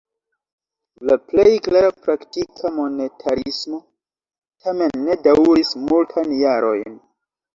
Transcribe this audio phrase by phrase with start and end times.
[1.09, 3.79] La plej klara praktika monetarismo
[4.65, 6.99] tamen ne daŭris multajn jarojn.